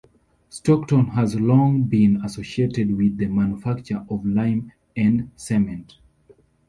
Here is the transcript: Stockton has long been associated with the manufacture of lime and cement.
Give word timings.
Stockton 0.49 1.09
has 1.09 1.39
long 1.39 1.83
been 1.83 2.25
associated 2.25 2.97
with 2.97 3.17
the 3.17 3.27
manufacture 3.27 4.03
of 4.09 4.25
lime 4.25 4.71
and 4.97 5.29
cement. 5.35 5.97